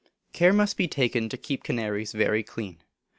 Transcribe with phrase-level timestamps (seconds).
[0.33, 2.81] Care must be taken to keep canaries very clean.